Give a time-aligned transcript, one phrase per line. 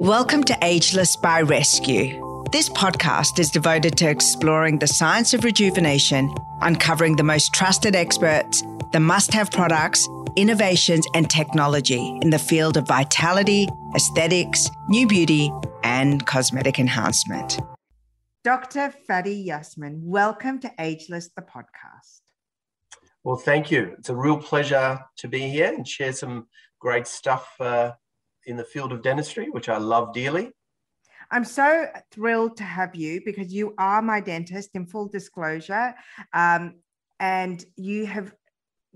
[0.00, 2.44] Welcome to Ageless by Rescue.
[2.50, 8.62] This podcast is devoted to exploring the science of rejuvenation, uncovering the most trusted experts,
[8.92, 15.50] the must have products, innovations, and technology in the field of vitality, aesthetics, new beauty,
[15.84, 17.60] and cosmetic enhancement.
[18.42, 18.92] Dr.
[19.08, 22.20] Fadi Yassmin, welcome to Ageless, the podcast.
[23.22, 23.94] Well, thank you.
[23.98, 26.48] It's a real pleasure to be here and share some
[26.78, 27.92] great stuff uh,
[28.46, 30.52] in the field of dentistry, which I love dearly.
[31.30, 35.94] I'm so thrilled to have you because you are my dentist in full disclosure.
[36.32, 36.76] Um,
[37.18, 38.32] and you have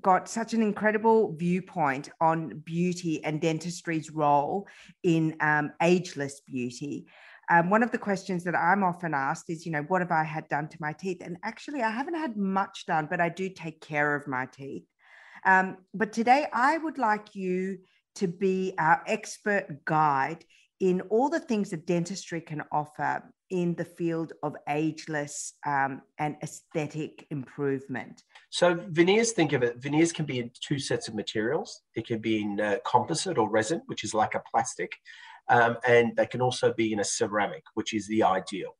[0.00, 4.66] got such an incredible viewpoint on beauty and dentistry's role
[5.02, 7.06] in um, ageless beauty.
[7.48, 10.24] Um, one of the questions that I'm often asked is, you know, what have I
[10.24, 11.18] had done to my teeth?
[11.20, 14.84] And actually, I haven't had much done, but I do take care of my teeth.
[15.44, 17.78] Um, but today, I would like you
[18.16, 20.44] to be our expert guide
[20.80, 26.36] in all the things that dentistry can offer in the field of ageless um, and
[26.42, 28.22] aesthetic improvement.
[28.50, 31.82] So, veneers, think of it, veneers can be in two sets of materials.
[31.94, 34.92] It can be in uh, composite or resin, which is like a plastic,
[35.48, 38.76] um, and they can also be in a ceramic, which is the ideal.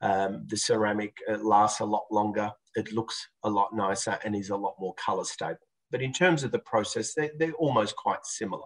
[0.00, 4.50] Um, the ceramic uh, lasts a lot longer, it looks a lot nicer, and is
[4.50, 5.65] a lot more color stable.
[5.90, 8.64] But in terms of the process, they're, they're almost quite similar.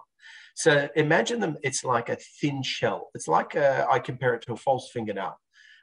[0.54, 3.08] So imagine them, it's like a thin shell.
[3.14, 5.38] It's like a, I compare it to a false fingernail.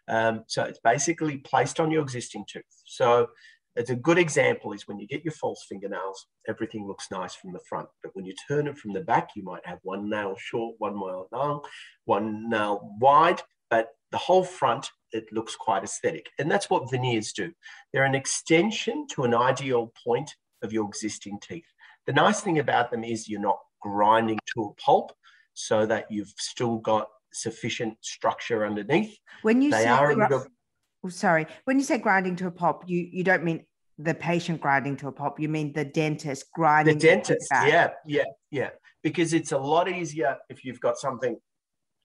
[0.07, 2.63] Um, so it's basically placed on your existing tooth.
[2.85, 3.27] So
[3.75, 7.53] it's a good example is when you get your false fingernails, everything looks nice from
[7.53, 7.88] the front.
[8.01, 10.95] But when you turn it from the back, you might have one nail short, one
[10.95, 11.61] nail long,
[12.05, 16.29] one nail wide, but the whole front, it looks quite aesthetic.
[16.39, 17.51] And that's what veneers do.
[17.94, 21.66] They're an extension to an ideal point of your existing teeth.
[22.05, 25.11] The nice thing about them is you're not grinding to a pulp
[25.53, 29.17] so that you've still got sufficient structure underneath.
[29.41, 30.45] When you they say are gra-
[31.03, 33.66] oh, sorry, when you say grinding to a pulp, you you don't mean
[33.97, 35.40] the patient grinding to a pulp.
[35.40, 36.97] You mean the dentist grinding.
[36.97, 38.69] The dentist, yeah, yeah, yeah.
[39.03, 41.38] Because it's a lot easier if you've got something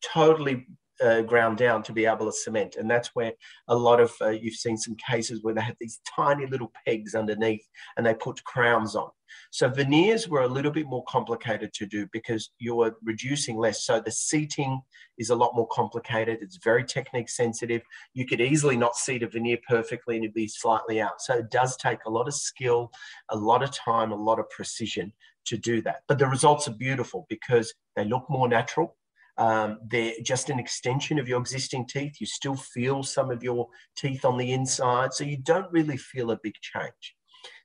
[0.02, 0.66] totally
[1.02, 2.76] uh, ground down to be able to cement.
[2.76, 3.32] And that's where
[3.68, 7.14] a lot of, uh, you've seen some cases where they have these tiny little pegs
[7.14, 9.10] underneath and they put crowns on.
[9.50, 13.84] So veneers were a little bit more complicated to do because you're reducing less.
[13.84, 14.80] So the seating
[15.18, 16.38] is a lot more complicated.
[16.42, 17.82] It's very technique sensitive.
[18.14, 21.20] You could easily not seat a veneer perfectly and it'd be slightly out.
[21.20, 22.90] So it does take a lot of skill,
[23.30, 25.12] a lot of time, a lot of precision
[25.46, 26.02] to do that.
[26.08, 28.96] But the results are beautiful because they look more natural
[29.38, 32.20] um, they're just an extension of your existing teeth.
[32.20, 36.31] You still feel some of your teeth on the inside, so you don't really feel
[36.31, 37.16] a big change.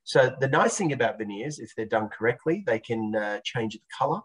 [0.04, 3.82] So the nice thing about veneers, if they're done correctly, they can uh, change the
[3.98, 4.22] color.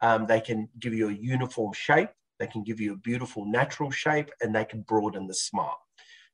[0.00, 2.10] Um, they can give you a uniform shape.
[2.38, 5.78] They can give you a beautiful natural shape, and they can broaden the smile.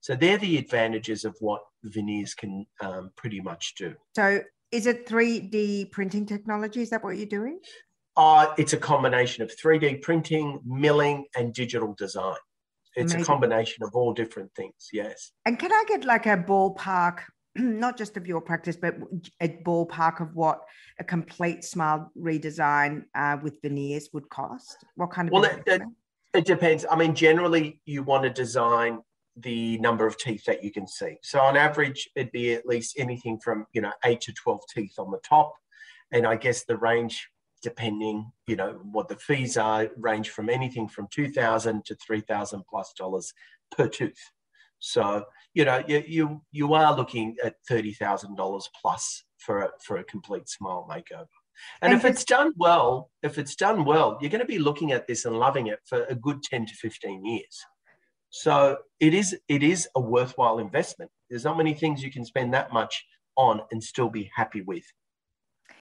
[0.02, 3.94] So they're the advantages of what veneers can um, pretty much do.
[4.14, 6.82] So is it 3D printing technology?
[6.82, 7.58] Is that what you're doing?
[8.16, 12.36] Uh, it's a combination of 3D printing, milling, and digital design.
[12.96, 13.22] It's Amazing.
[13.22, 15.32] a combination of all different things, yes.
[15.46, 17.20] And can I get like a ballpark,
[17.56, 18.94] not just of your practice, but
[19.40, 20.60] a ballpark of what
[21.00, 24.84] a complete smile redesign uh, with veneers would cost?
[24.94, 25.32] What kind of?
[25.32, 25.82] Well, it, it,
[26.34, 26.86] it depends.
[26.88, 29.00] I mean, generally, you want to design
[29.36, 31.16] the number of teeth that you can see.
[31.22, 34.94] So on average, it'd be at least anything from you know eight to twelve teeth
[34.98, 35.52] on the top,
[36.12, 37.28] and I guess the range
[37.64, 42.20] depending, you know, what the fees are, range from anything from two thousand to three
[42.20, 43.32] thousand plus dollars
[43.76, 44.30] per tooth.
[44.78, 49.70] So, you know, you you, you are looking at thirty thousand dollars plus for a,
[49.82, 51.26] for a complete smile makeover.
[51.80, 54.92] And, and if it's done well, if it's done well, you're going to be looking
[54.92, 57.64] at this and loving it for a good 10 to 15 years.
[58.30, 61.10] So it is it is a worthwhile investment.
[61.30, 63.04] There's not many things you can spend that much
[63.36, 64.84] on and still be happy with.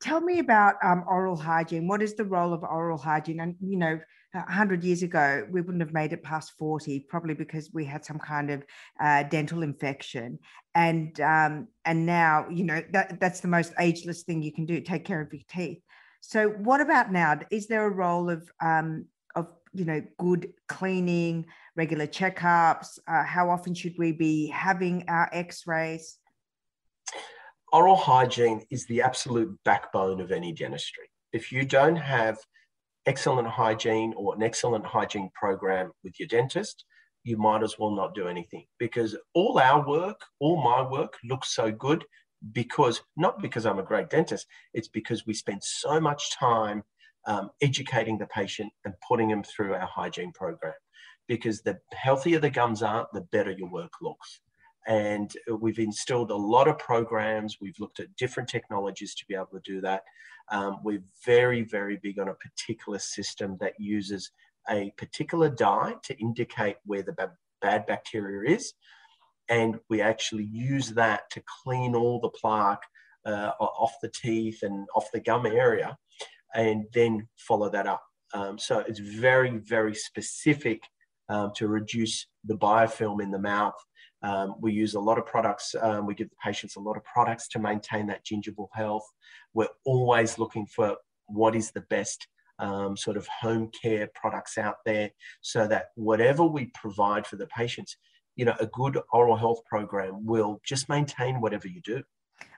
[0.04, 1.88] Tell me about um, oral hygiene.
[1.88, 3.40] What is the role of oral hygiene?
[3.40, 3.98] And, you know,
[4.34, 8.20] 100 years ago, we wouldn't have made it past 40, probably because we had some
[8.20, 8.66] kind of
[9.00, 10.40] uh, dental infection.
[10.76, 14.82] And um, and now, you know, that, that's the most ageless thing you can do,
[14.82, 15.80] take care of your teeth.
[16.20, 17.40] So what about now?
[17.50, 19.06] Is there a role of, um,
[19.38, 21.46] of you know, good cleaning,
[21.78, 23.00] regular checkups?
[23.08, 26.18] Uh, how often should we be having our x-rays?
[27.74, 31.10] Oral hygiene is the absolute backbone of any dentistry.
[31.34, 32.38] If you don't have
[33.08, 36.86] excellent hygiene or an excellent hygiene program with your dentist,
[37.24, 41.56] you might as well not do anything because all our work, all my work looks
[41.56, 42.06] so good
[42.52, 46.84] because not because I'm a great dentist, it's because we spend so much time
[47.26, 50.74] um, educating the patient and putting them through our hygiene program.
[51.28, 54.42] Because the healthier the gums are, the better your work looks.
[54.88, 57.58] And we've instilled a lot of programs.
[57.62, 60.04] We've looked at different technologies to be able to do that.
[60.52, 64.32] Um, we're very, very big on a particular system that uses
[64.70, 67.16] a particular dye to indicate where the
[67.62, 68.74] bad bacteria is.
[69.50, 72.84] And we actually use that to clean all the plaque
[73.26, 75.98] uh, off the teeth and off the gum area,
[76.54, 78.04] and then follow that up.
[78.34, 80.84] Um, so it's very, very specific
[81.30, 83.76] um, to reduce the biofilm in the mouth.
[84.24, 85.76] Um, we use a lot of products.
[85.80, 89.06] Um, we give the patients a lot of products to maintain that gingival health.
[89.54, 90.98] We're always looking for
[91.28, 92.28] what is the best
[92.60, 95.12] um, sort of home care products out there
[95.42, 97.98] so that whatever we provide for the patients,
[98.36, 102.02] you know, a good oral health program will just maintain whatever you do.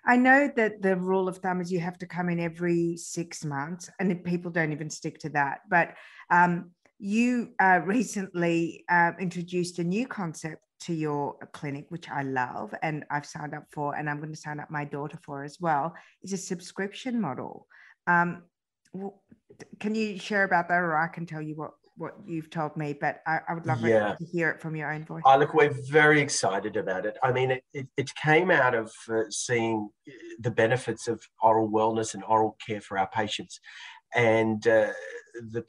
[0.06, 3.44] I know that the rule of thumb is you have to come in every six
[3.44, 5.62] months, and people don't even stick to that.
[5.70, 5.96] But
[6.30, 12.74] um, you uh, recently uh, introduced a new concept to your clinic, which I love,
[12.82, 15.58] and I've signed up for, and I'm going to sign up my daughter for as
[15.60, 15.94] well.
[16.24, 17.68] Is a subscription model.
[18.08, 18.44] Um,
[19.80, 22.94] can you share about that, or I can tell you what what you've told me,
[22.94, 24.16] but I, I would love yeah.
[24.16, 25.24] to hear it from your own voice.
[25.26, 27.18] I look, we're very excited about it.
[27.24, 31.70] I mean, it, it, it came out of uh, seeing uh, the benefits of oral
[31.70, 33.62] wellness and oral care for our patients.
[34.14, 34.92] And uh,
[35.52, 35.64] the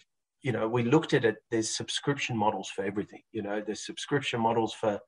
[0.47, 1.39] you know, we looked at it.
[1.51, 3.23] There's subscription models for everything.
[3.33, 5.01] You know, there's subscription models for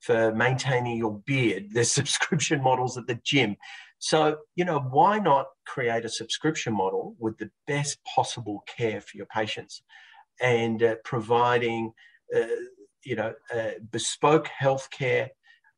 [0.00, 1.68] for maintaining your beard.
[1.72, 3.56] There's subscription models at the gym.
[4.00, 9.16] So, you know, why not create a subscription model with the best possible care for
[9.16, 9.82] your patients
[10.42, 11.92] and uh, providing,
[12.36, 12.60] uh,
[13.02, 15.28] you know, uh, bespoke healthcare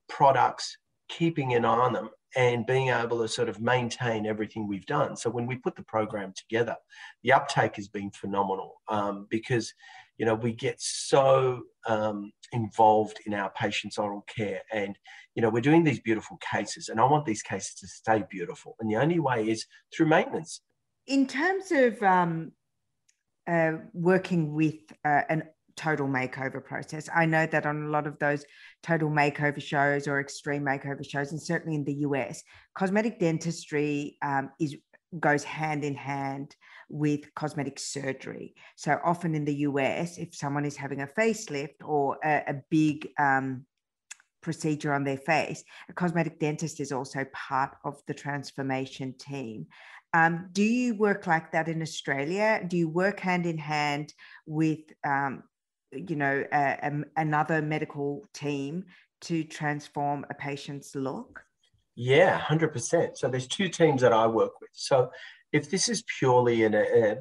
[0.08, 0.76] products,
[1.08, 5.16] keeping an eye on them and being able to sort of maintain everything we've done.
[5.16, 6.76] So when we put the program together,
[7.22, 9.72] the uptake has been phenomenal um, because
[10.18, 14.98] you know we get so um, involved in our patients' oral care, and
[15.34, 18.76] you know we're doing these beautiful cases, and I want these cases to stay beautiful,
[18.80, 20.60] and the only way is through maintenance.
[21.06, 22.52] In terms of um,
[23.46, 25.42] uh, working with uh, an
[25.76, 27.08] total makeover process.
[27.14, 28.44] I know that on a lot of those
[28.82, 32.42] total makeover shows or extreme makeover shows, and certainly in the US,
[32.74, 34.76] cosmetic dentistry um, is
[35.20, 36.56] goes hand in hand
[36.88, 38.54] with cosmetic surgery.
[38.76, 43.08] So often in the US, if someone is having a facelift or a, a big
[43.18, 43.64] um,
[44.42, 49.66] procedure on their face, a cosmetic dentist is also part of the transformation team.
[50.12, 52.64] Um, do you work like that in Australia?
[52.66, 54.12] Do you work hand in hand
[54.46, 55.42] with um,
[55.94, 58.84] you know, a, a, another medical team
[59.22, 61.44] to transform a patient's look?
[61.96, 63.16] Yeah, 100%.
[63.16, 64.70] So there's two teams that I work with.
[64.72, 65.10] So
[65.52, 67.16] if this is purely in a, a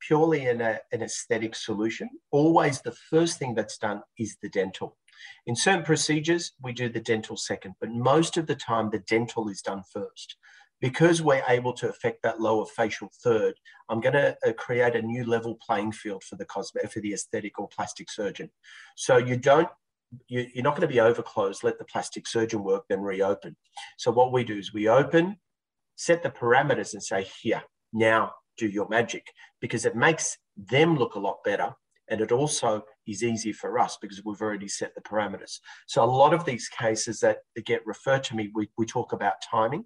[0.00, 4.96] purely in a, an aesthetic solution, always the first thing that's done is the dental.
[5.46, 9.48] In certain procedures, we do the dental second, but most of the time the dental
[9.48, 10.36] is done first
[10.80, 13.54] because we're able to affect that lower facial third,
[13.88, 17.14] I'm going to uh, create a new level playing field for the cosmetic, for the
[17.14, 18.50] aesthetic or plastic surgeon.
[18.96, 19.68] So you don't,
[20.28, 21.64] you, you're not going to be overclosed.
[21.64, 23.56] Let the plastic surgeon work, then reopen.
[23.96, 25.38] So what we do is we open,
[25.96, 27.62] set the parameters, and say, here,
[27.92, 29.26] now do your magic,
[29.60, 31.74] because it makes them look a lot better.
[32.08, 35.58] And it also is easy for us because we've already set the parameters.
[35.88, 39.34] So a lot of these cases that get referred to me, we, we talk about
[39.50, 39.84] timing.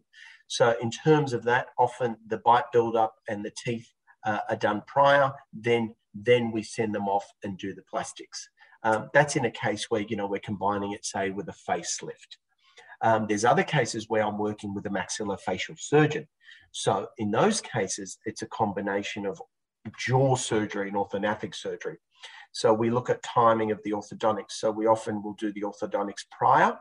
[0.50, 3.87] So in terms of that, often the bite buildup and the teeth
[4.26, 8.49] uh, are done prior, then, then we send them off and do the plastics.
[8.83, 12.37] Um, that's in a case where, you know, we're combining it, say, with a facelift.
[13.00, 16.26] Um, there's other cases where I'm working with a maxillofacial surgeon.
[16.73, 19.40] So in those cases, it's a combination of
[20.00, 21.99] jaw surgery and orthodontic surgery.
[22.50, 24.50] So we look at timing of the orthodontics.
[24.50, 26.76] So we often will do the orthodontics prior,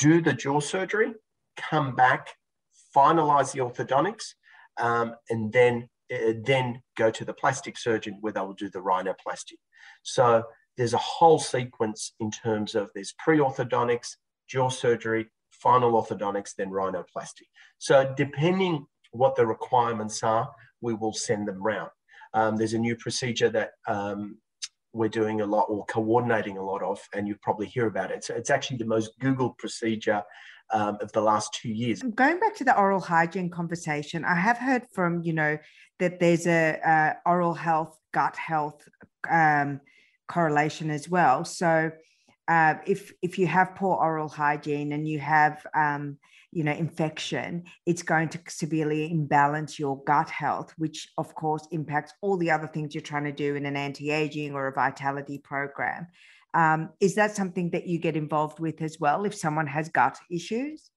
[0.00, 1.14] do the jaw surgery,
[1.56, 2.30] come back
[2.96, 4.34] finalize the orthodontics,
[4.80, 8.78] um, and then uh, then go to the plastic surgeon where they will do the
[8.78, 9.58] rhinoplasty.
[10.02, 10.44] So
[10.76, 14.16] there's a whole sequence in terms of there's pre-orthodontics,
[14.48, 17.46] jaw surgery, final orthodontics, then rhinoplasty.
[17.78, 20.50] So depending what the requirements are,
[20.80, 21.90] we will send them round.
[22.34, 24.38] Um, there's a new procedure that um,
[24.92, 28.24] we're doing a lot or coordinating a lot of, and you probably hear about it.
[28.24, 30.22] So it's actually the most Googled procedure
[30.72, 32.02] um, of the last two years.
[32.02, 35.58] Going back to the oral hygiene conversation, I have heard from you know
[35.98, 38.86] that there's a, a oral health, gut health
[39.30, 39.80] um,
[40.28, 41.44] correlation as well.
[41.44, 41.90] So
[42.48, 46.18] uh, if if you have poor oral hygiene and you have um,
[46.52, 52.14] you know infection it's going to severely imbalance your gut health which of course impacts
[52.22, 56.06] all the other things you're trying to do in an anti-aging or a vitality program
[56.56, 60.16] um, is that something that you get involved with as well if someone has gut
[60.30, 60.90] issues?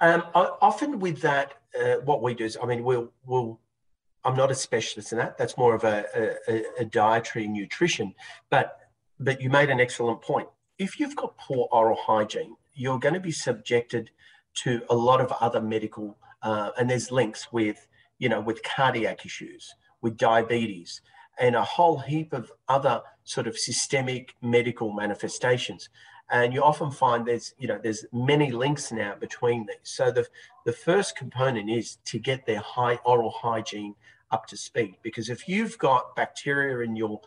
[0.00, 3.58] Um, often with that uh, what we do is i mean we'll we'll
[4.26, 6.04] i'm not a specialist in that that's more of a,
[6.48, 8.14] a, a dietary nutrition
[8.50, 8.78] but
[9.18, 10.48] but you made an excellent point.
[10.78, 14.10] If you've got poor oral hygiene you're going to be subjected
[14.54, 17.88] to a lot of other medical, uh, and there's links with,
[18.18, 21.00] you know, with cardiac issues, with diabetes,
[21.38, 25.90] and a whole heap of other sort of systemic medical manifestations.
[26.30, 29.76] And you often find there's, you know, there's many links now between these.
[29.82, 30.26] So the,
[30.64, 33.94] the first component is to get their high oral hygiene
[34.30, 34.96] up to speed.
[35.02, 37.20] Because if you've got bacteria in your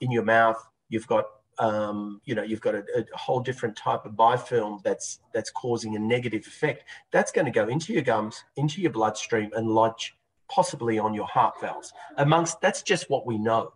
[0.00, 1.24] in your mouth, you've got
[1.58, 5.96] um, you know you've got a, a, whole different type of biofilm that's that's causing
[5.96, 10.16] a negative effect that's going to go into your gums into your bloodstream and lodge
[10.48, 13.72] possibly on your heart valves amongst that's just what we know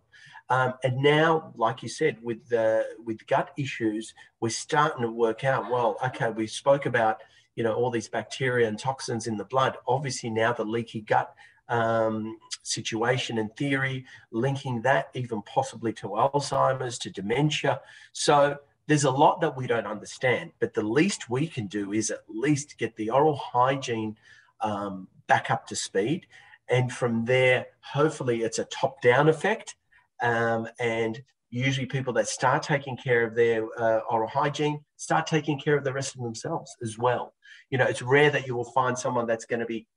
[0.49, 5.43] um, and now like you said with the with gut issues we're starting to work
[5.43, 7.17] out well okay we spoke about
[7.55, 11.33] you know all these bacteria and toxins in the blood obviously now the leaky gut
[11.69, 17.81] um, situation and theory, linking that even possibly to Alzheimer's, to dementia.
[18.11, 18.57] So
[18.87, 22.23] there's a lot that we don't understand, but the least we can do is at
[22.27, 24.17] least get the oral hygiene
[24.61, 26.25] um, back up to speed.
[26.69, 29.75] And from there, hopefully, it's a top down effect.
[30.23, 35.59] Um, and usually, people that start taking care of their uh, oral hygiene start taking
[35.59, 37.33] care of the rest of themselves as well.
[37.69, 39.87] You know, it's rare that you will find someone that's going to be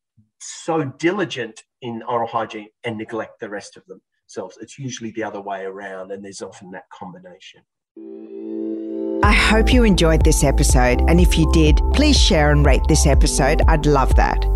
[0.41, 4.59] so diligent in oral hygiene and neglect the rest of themselves.
[4.61, 7.63] It's usually the other way around, and there's often that combination.
[9.23, 13.07] I hope you enjoyed this episode, and if you did, please share and rate this
[13.07, 13.63] episode.
[13.67, 14.56] I'd love that.